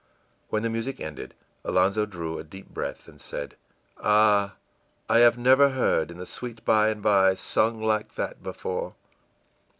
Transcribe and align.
When 0.49 0.63
the 0.63 0.69
music 0.71 0.99
ended, 0.99 1.35
Alonzo 1.63 2.07
drew 2.07 2.39
a 2.39 2.43
deep 2.43 2.69
breath, 2.69 3.07
and 3.07 3.21
said, 3.21 3.55
ìAh, 3.99 4.53
I 5.07 5.31
never 5.37 5.67
have 5.69 5.77
heard 5.77 6.09
'In 6.09 6.17
the 6.17 6.25
Sweet 6.25 6.65
By 6.65 6.87
and 6.89 7.03
by' 7.03 7.35
sung 7.35 7.79
like 7.79 8.15
that 8.15 8.41
before! 8.41 8.93